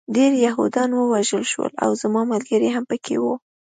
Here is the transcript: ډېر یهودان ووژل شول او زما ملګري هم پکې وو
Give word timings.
ډېر 0.15 0.31
یهودان 0.45 0.89
ووژل 0.93 1.43
شول 1.51 1.71
او 1.83 1.89
زما 2.01 2.21
ملګري 2.31 2.69
هم 2.75 2.83
پکې 2.91 3.15
وو 3.21 3.33